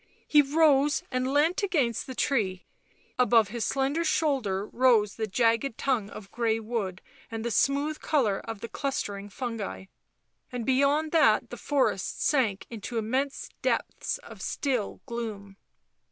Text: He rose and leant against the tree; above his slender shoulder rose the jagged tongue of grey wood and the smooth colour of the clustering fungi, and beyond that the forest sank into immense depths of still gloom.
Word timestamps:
He 0.27 0.41
rose 0.41 1.03
and 1.11 1.31
leant 1.31 1.61
against 1.61 2.07
the 2.07 2.15
tree; 2.15 2.65
above 3.19 3.49
his 3.49 3.63
slender 3.65 4.03
shoulder 4.03 4.65
rose 4.65 5.13
the 5.15 5.27
jagged 5.27 5.77
tongue 5.77 6.09
of 6.09 6.31
grey 6.31 6.59
wood 6.59 7.03
and 7.29 7.45
the 7.45 7.51
smooth 7.51 7.99
colour 8.01 8.39
of 8.39 8.61
the 8.61 8.67
clustering 8.67 9.29
fungi, 9.29 9.85
and 10.51 10.65
beyond 10.65 11.11
that 11.11 11.51
the 11.51 11.55
forest 11.55 12.19
sank 12.19 12.65
into 12.71 12.97
immense 12.97 13.47
depths 13.61 14.17
of 14.23 14.41
still 14.41 15.01
gloom. 15.05 15.55